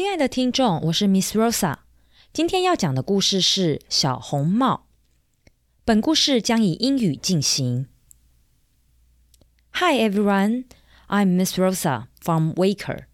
[0.00, 1.76] 亲爱的听众，我是 Miss Rosa，
[2.30, 4.88] 今天要讲的故事是《小红帽》。
[5.86, 7.86] 本故事将以英语进行。
[9.72, 10.64] Hi everyone,
[11.08, 13.06] I'm Miss Rosa from Waker.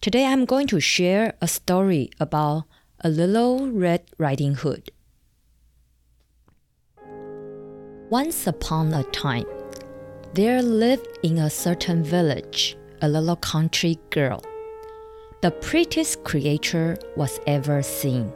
[0.00, 2.64] Today I'm going to share a story about
[2.96, 4.88] a little Red Riding Hood.
[8.10, 9.46] Once upon a time,
[10.34, 14.42] there lived in a certain village a little country girl.
[15.43, 18.31] The prettiest creature was ever seen.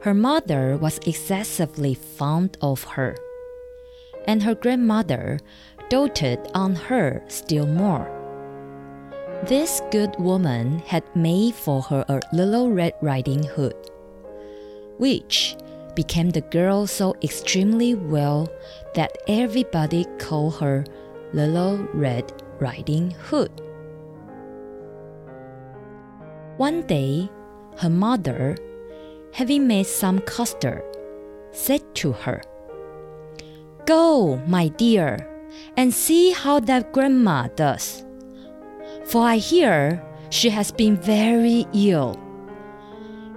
[0.00, 3.14] Her mother was excessively fond of her,
[4.26, 5.38] and her grandmother
[5.90, 8.08] doted on her still more.
[9.44, 13.76] This good woman had made for her a little Red Riding Hood,
[14.96, 15.56] which
[15.94, 18.48] became the girl so extremely well
[18.94, 20.86] that everybody called her
[21.34, 23.61] Little Red Riding Hood.
[26.62, 27.28] One day,
[27.78, 28.56] her mother,
[29.32, 30.84] having made some custard,
[31.50, 32.40] said to her,
[33.84, 35.28] Go, my dear,
[35.76, 38.04] and see how that grandma does.
[39.06, 42.14] For I hear she has been very ill.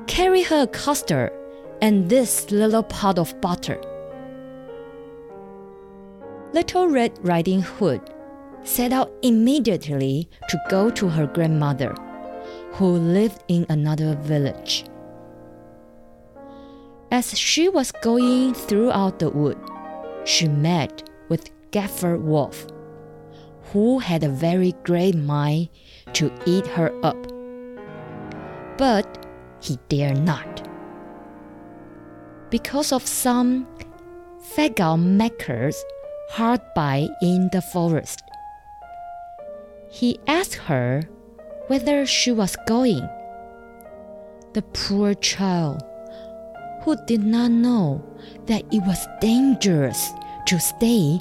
[0.06, 1.32] Carry her a custard
[1.82, 3.82] and this little pot of butter.
[6.54, 8.02] Little Red Riding Hood
[8.64, 11.96] set out immediately to go to her grandmother,
[12.76, 14.86] who lived in another village.
[17.12, 19.58] As she was going throughout the wood,
[20.26, 22.68] she met with Gaffer Wolf,
[23.72, 25.70] who had a very great mind
[26.14, 27.18] to eat her up.
[28.78, 29.26] But
[29.62, 30.68] he dared not
[32.50, 33.68] because of some
[34.56, 35.84] fagot makers
[36.30, 38.22] hard by in the forest.
[39.90, 41.04] He asked her
[41.68, 43.08] whether she was going.
[44.54, 45.84] The poor child,
[46.84, 48.04] who did not know
[48.46, 50.12] that it was dangerous
[50.48, 51.20] to stay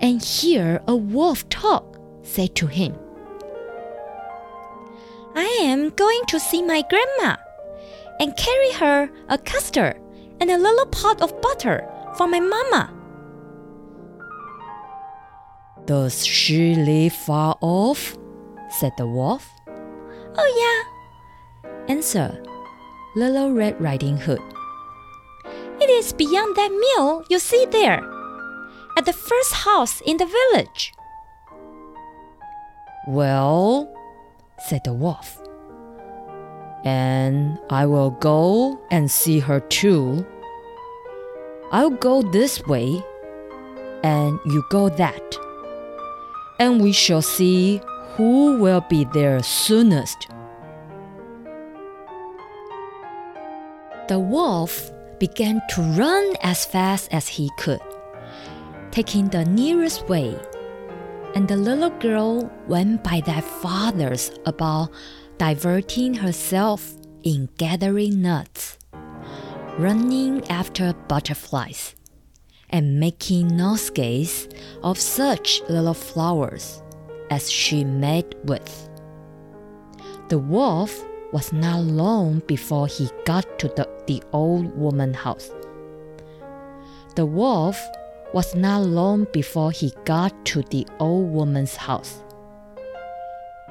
[0.00, 2.94] and hear a wolf talk, said to him,
[5.34, 7.36] I am going to see my grandma
[8.18, 10.00] and carry her a custard
[10.40, 11.86] and a little pot of butter
[12.16, 12.92] for my mamma.
[15.84, 18.16] Does she live far off?
[18.70, 19.48] said the wolf.
[20.38, 20.84] Oh,
[21.64, 22.42] yeah, Answer
[23.14, 24.42] Little Red Riding Hood.
[25.80, 28.02] It is beyond that mill you see there,
[28.98, 30.92] at the first house in the village.
[33.06, 33.94] Well,
[34.68, 35.40] said the wolf,
[36.84, 40.26] and I will go and see her too.
[41.72, 43.02] I'll go this way,
[44.02, 45.38] and you go that,
[46.58, 47.80] and we shall see
[48.16, 50.28] who will be there soonest.
[54.08, 57.80] The wolf began to run as fast as he could,
[58.90, 60.34] taking the nearest way,
[61.34, 64.90] and the little girl went by their fathers about
[65.36, 68.78] diverting herself in gathering nuts,
[69.78, 71.94] running after butterflies,
[72.70, 74.48] and making nosegays
[74.82, 76.80] of such little flowers
[77.30, 78.88] as she met with.
[80.28, 85.50] The wolf was not long before he got to the, the old woman's house.
[87.14, 87.80] The wolf
[88.32, 92.22] was not long before he got to the old woman's house.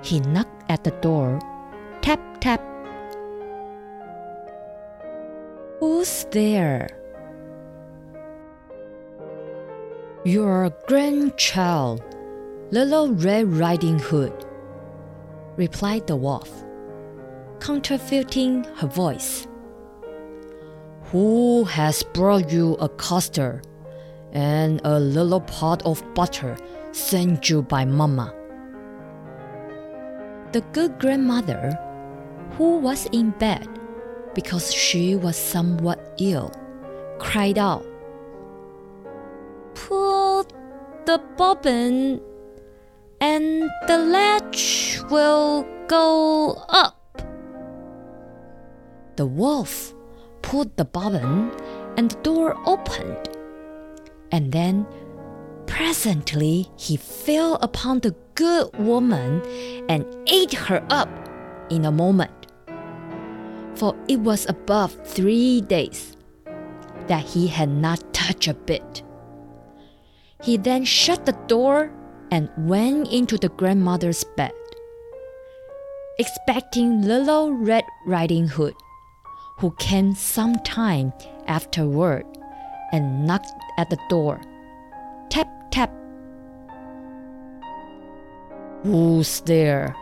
[0.03, 1.39] He knocked at the door
[2.01, 2.61] tap tap.
[5.79, 6.87] Who's there?
[10.23, 12.03] Your grandchild,
[12.71, 14.33] Little Red Riding Hood,
[15.55, 16.49] replied the wolf,
[17.59, 19.45] counterfeiting her voice.
[21.11, 23.67] Who has brought you a custard
[24.33, 26.57] and a little pot of butter
[26.91, 28.33] sent you by Mamma?
[30.51, 31.77] The good grandmother,
[32.57, 33.69] who was in bed
[34.33, 36.51] because she was somewhat ill,
[37.19, 37.85] cried out,
[39.75, 40.47] Pull
[41.05, 42.21] the bobbin
[43.21, 47.21] and the latch will go up.
[49.15, 49.93] The wolf
[50.41, 51.51] pulled the bobbin,
[51.97, 53.29] and the door opened.
[54.31, 54.85] And then
[55.65, 59.41] presently he fell upon the good woman
[59.89, 61.09] and ate her up
[61.69, 62.31] in a moment.
[63.75, 66.15] For it was above three days
[67.07, 69.03] that he had not touched a bit.
[70.41, 71.91] He then shut the door
[72.35, 74.51] and went into the grandmother's bed,
[76.19, 78.75] expecting little Red Riding Hood,
[79.59, 81.13] who came some time
[81.47, 82.25] afterward
[82.91, 84.41] and knocked at the door.
[85.29, 85.89] Tap, tap.
[88.83, 89.95] Who's there?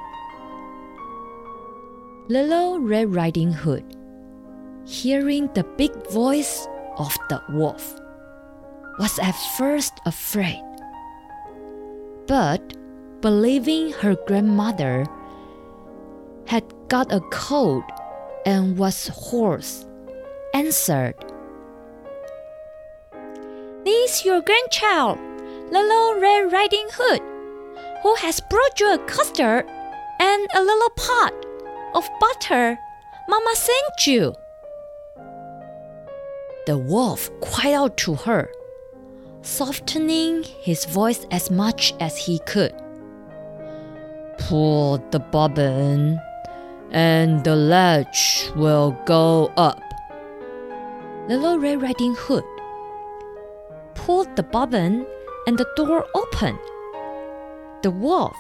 [2.30, 3.86] Little Red Riding Hood,
[4.86, 7.94] hearing the big voice of the wolf,
[8.98, 10.73] was at first afraid.
[12.28, 12.62] But
[13.22, 15.06] believing her grandmother
[16.46, 17.84] had got a cold
[18.46, 19.86] and was hoarse,
[20.54, 21.16] answered,
[23.84, 25.20] This your grandchild,
[25.72, 27.22] little Red Riding Hood,
[28.04, 29.66] who has brought you a custard
[30.20, 31.34] and a little pot
[31.96, 32.78] of butter
[33.28, 34.36] Mama sent you.
[36.66, 38.50] The wolf cried out to her,
[39.44, 42.74] softening his voice as much as he could.
[44.40, 46.20] Pull the bobbin,
[46.92, 49.82] and the latch will go up.
[51.28, 52.44] Little Red Riding Hood
[53.96, 55.06] pulled the bobbin,
[55.48, 56.60] and the door opened.
[57.84, 58.36] The wolf,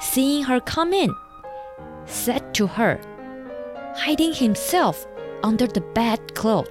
[0.00, 1.14] seeing her come in,
[2.06, 3.00] said to her,
[3.96, 5.06] hiding himself
[5.42, 6.68] under the bedclothes,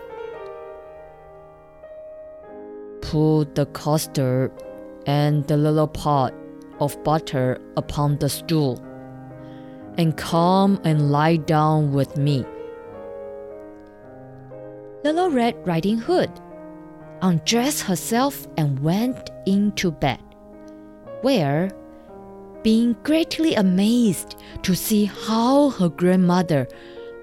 [3.13, 4.51] Put the custard
[5.05, 6.33] and the little pot
[6.79, 8.79] of butter upon the stool,
[9.99, 12.43] and come and lie down with me.
[15.03, 16.31] Little Red Riding Hood
[17.21, 20.23] undressed herself and went into bed,
[21.21, 21.69] where,
[22.63, 26.67] being greatly amazed to see how her grandmother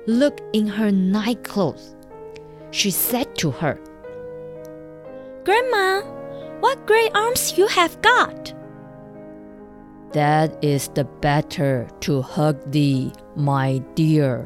[0.07, 1.97] looked in her night clothes,
[2.71, 3.77] she said to her,
[5.51, 6.03] Grandma,
[6.61, 8.55] what great arms you have got!
[10.13, 14.45] That is the better to hug thee, my dear.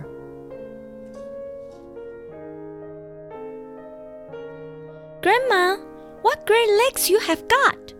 [5.20, 5.76] Grandma,
[6.22, 7.92] what great legs you have got!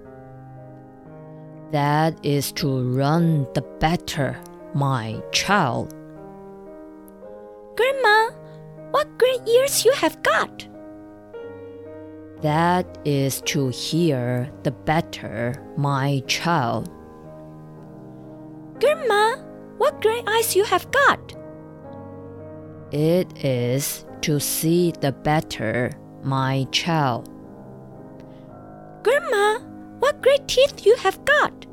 [1.73, 4.41] That is to run the better,
[4.73, 5.93] my child.
[7.77, 8.31] Grandma,
[8.93, 10.74] what great ears you have got!
[12.45, 16.91] That is to hear the better, my child.
[18.79, 19.37] Grandma,
[19.79, 21.35] what great eyes you have got!
[22.93, 25.91] It is to see the better,
[26.23, 27.31] my child.
[29.03, 29.61] Grandma,
[30.01, 31.65] what great teeth you have got!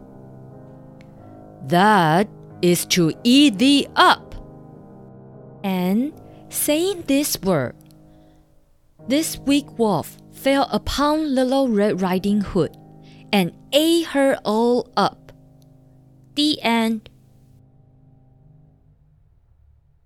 [1.68, 2.29] That
[2.62, 4.35] is to eat thee up.
[5.65, 6.13] And
[6.47, 7.75] saying this word,
[9.09, 12.76] this weak wolf fell upon little Red Riding Hood
[13.32, 15.32] and ate her all up.
[16.36, 17.11] The end.